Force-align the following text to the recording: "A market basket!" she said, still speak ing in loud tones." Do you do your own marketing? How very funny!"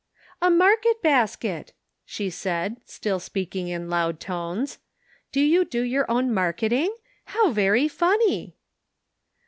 "A 0.41 0.49
market 0.49 1.03
basket!" 1.03 1.73
she 2.05 2.31
said, 2.31 2.77
still 2.87 3.19
speak 3.19 3.55
ing 3.55 3.67
in 3.67 3.87
loud 3.87 4.19
tones." 4.19 4.79
Do 5.31 5.39
you 5.41 5.63
do 5.63 5.83
your 5.83 6.09
own 6.09 6.33
marketing? 6.33 6.95
How 7.25 7.51
very 7.51 7.87
funny!" 7.87 8.57